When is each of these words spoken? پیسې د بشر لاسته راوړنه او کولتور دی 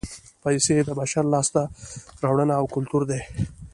پیسې 0.43 0.75
د 0.87 0.89
بشر 0.99 1.23
لاسته 1.33 1.61
راوړنه 2.23 2.53
او 2.59 2.65
کولتور 2.73 3.03
دی 3.09 3.21